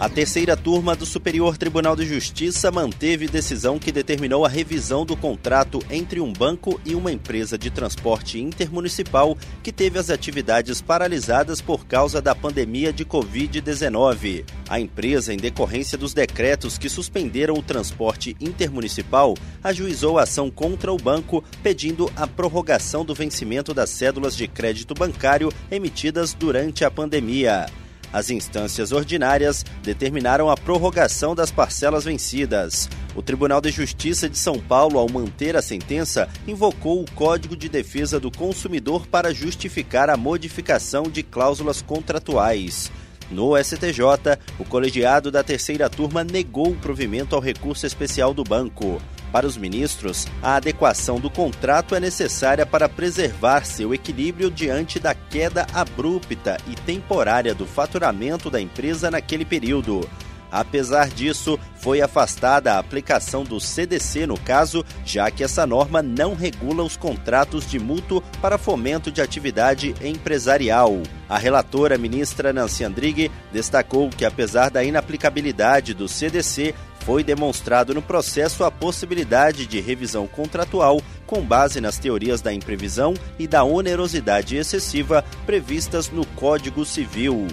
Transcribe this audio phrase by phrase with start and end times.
[0.00, 5.16] A terceira turma do Superior Tribunal de Justiça manteve decisão que determinou a revisão do
[5.16, 11.60] contrato entre um banco e uma empresa de transporte intermunicipal que teve as atividades paralisadas
[11.60, 14.44] por causa da pandemia de Covid-19.
[14.68, 20.92] A empresa, em decorrência dos decretos que suspenderam o transporte intermunicipal, ajuizou a ação contra
[20.92, 26.90] o banco, pedindo a prorrogação do vencimento das cédulas de crédito bancário emitidas durante a
[26.90, 27.66] pandemia.
[28.12, 32.88] As instâncias ordinárias determinaram a prorrogação das parcelas vencidas.
[33.14, 37.68] O Tribunal de Justiça de São Paulo, ao manter a sentença, invocou o Código de
[37.68, 42.90] Defesa do Consumidor para justificar a modificação de cláusulas contratuais.
[43.30, 49.02] No STJ, o colegiado da terceira turma negou o provimento ao recurso especial do banco.
[49.32, 55.14] Para os ministros, a adequação do contrato é necessária para preservar seu equilíbrio diante da
[55.14, 60.08] queda abrupta e temporária do faturamento da empresa naquele período.
[60.50, 66.34] Apesar disso, foi afastada a aplicação do CDC no caso, já que essa norma não
[66.34, 71.02] regula os contratos de mútuo para fomento de atividade empresarial.
[71.28, 76.74] A relatora ministra Nancy Andrighi destacou que, apesar da inaplicabilidade do CDC,
[77.08, 83.14] foi demonstrado no processo a possibilidade de revisão contratual com base nas teorias da imprevisão
[83.38, 87.46] e da onerosidade excessiva previstas no Código Civil.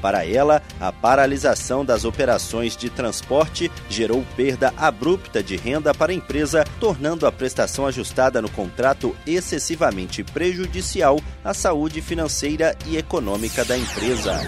[0.00, 6.14] Para ela, a paralisação das operações de transporte gerou perda abrupta de renda para a
[6.14, 13.76] empresa, tornando a prestação ajustada no contrato excessivamente prejudicial à saúde financeira e econômica da
[13.76, 14.40] empresa.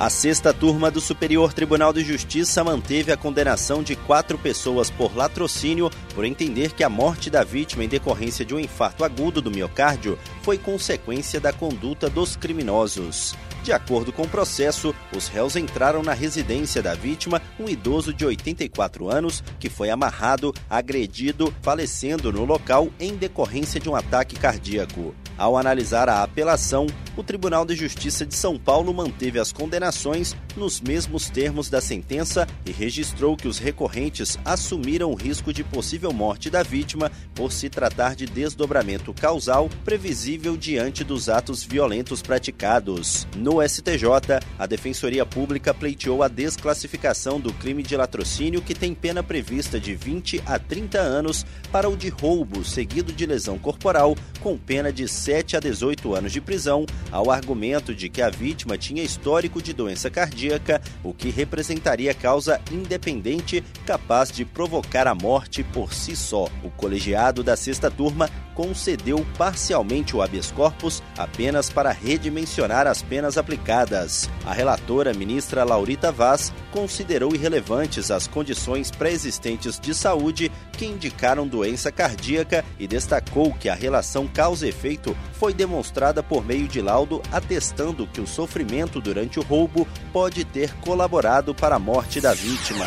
[0.00, 5.14] A sexta turma do Superior Tribunal de Justiça manteve a condenação de quatro pessoas por
[5.14, 9.50] latrocínio por entender que a morte da vítima em decorrência de um infarto agudo do
[9.50, 13.36] miocárdio foi consequência da conduta dos criminosos.
[13.62, 18.24] De acordo com o processo, os réus entraram na residência da vítima, um idoso de
[18.24, 25.14] 84 anos, que foi amarrado, agredido, falecendo no local em decorrência de um ataque cardíaco.
[25.36, 26.86] Ao analisar a apelação,
[27.20, 32.46] o Tribunal de Justiça de São Paulo manteve as condenações nos mesmos termos da sentença
[32.64, 37.68] e registrou que os recorrentes assumiram o risco de possível morte da vítima por se
[37.68, 43.26] tratar de desdobramento causal previsível diante dos atos violentos praticados.
[43.36, 49.22] No STJ, a Defensoria Pública pleiteou a desclassificação do crime de latrocínio que tem pena
[49.22, 54.56] prevista de 20 a 30 anos para o de roubo seguido de lesão corporal com
[54.56, 59.02] pena de 7 a 18 anos de prisão, ao argumento de que a vítima tinha
[59.02, 65.92] histórico de doença cardíaca, o que representaria causa independente capaz de provocar a morte por
[65.92, 66.48] si só.
[66.62, 68.28] O colegiado da sexta turma
[68.60, 74.28] concedeu parcialmente o habeas corpus apenas para redimensionar as penas aplicadas.
[74.44, 81.90] A relatora, ministra Laurita Vaz, considerou irrelevantes as condições pré-existentes de saúde que indicaram doença
[81.90, 88.20] cardíaca e destacou que a relação causa-efeito foi demonstrada por meio de laudo atestando que
[88.20, 92.84] o sofrimento durante o roubo pode ter colaborado para a morte da vítima.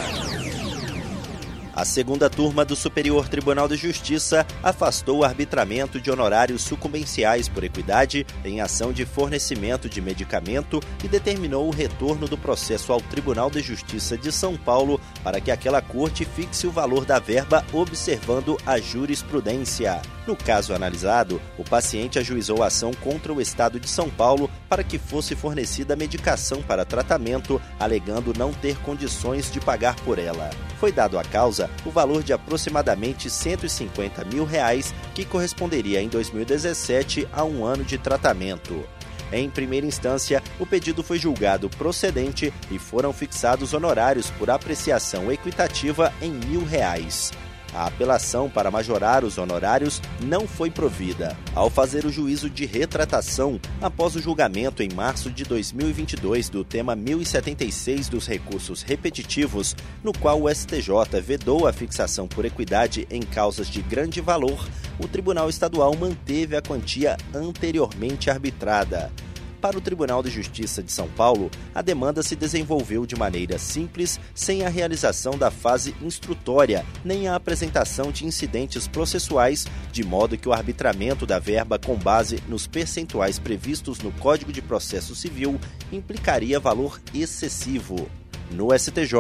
[1.76, 7.64] A segunda turma do Superior Tribunal de Justiça afastou o arbitramento de honorários sucumbenciais por
[7.64, 13.50] equidade em ação de fornecimento de medicamento e determinou o retorno do processo ao Tribunal
[13.50, 18.56] de Justiça de São Paulo para que aquela corte fixe o valor da verba observando
[18.68, 20.00] a jurisprudência.
[20.28, 24.84] No caso analisado, o paciente ajuizou a ação contra o Estado de São Paulo para
[24.84, 30.52] que fosse fornecida medicação para tratamento, alegando não ter condições de pagar por ela.
[30.80, 37.28] Foi dado à causa o valor de aproximadamente 150 mil reais, que corresponderia em 2017
[37.32, 38.84] a um ano de tratamento.
[39.32, 46.14] Em primeira instância, o pedido foi julgado procedente e foram fixados honorários por apreciação equitativa
[46.22, 47.32] em mil reais.
[47.74, 51.36] A apelação para majorar os honorários não foi provida.
[51.56, 56.96] Ao fazer o juízo de retratação, após o julgamento em março de 2022 do tema
[56.96, 63.68] 1076 dos recursos repetitivos, no qual o STJ vedou a fixação por equidade em causas
[63.68, 64.68] de grande valor,
[65.00, 69.12] o Tribunal Estadual manteve a quantia anteriormente arbitrada.
[69.64, 74.20] Para o Tribunal de Justiça de São Paulo, a demanda se desenvolveu de maneira simples,
[74.36, 80.50] sem a realização da fase instrutória, nem a apresentação de incidentes processuais, de modo que
[80.50, 85.58] o arbitramento da verba com base nos percentuais previstos no Código de Processo Civil
[85.94, 88.10] implicaria valor excessivo.
[88.52, 89.14] No STJ,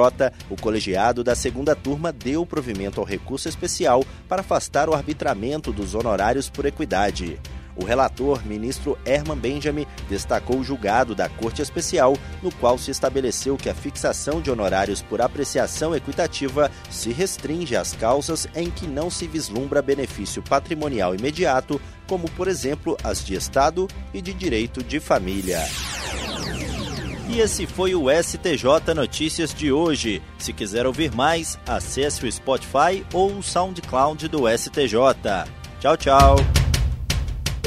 [0.49, 5.95] o colegiado da segunda turma deu provimento ao recurso especial para afastar o arbitramento dos
[5.95, 7.39] honorários por equidade.
[7.75, 13.57] O relator, ministro Herman Benjamin, destacou o julgado da Corte Especial, no qual se estabeleceu
[13.57, 19.09] que a fixação de honorários por apreciação equitativa se restringe às causas em que não
[19.09, 24.99] se vislumbra benefício patrimonial imediato, como, por exemplo, as de Estado e de direito de
[24.99, 25.59] família.
[27.29, 30.21] E esse foi o STJ Notícias de hoje.
[30.37, 35.47] Se quiser ouvir mais, acesse o Spotify ou o SoundCloud do STJ.
[35.79, 36.62] Tchau, tchau.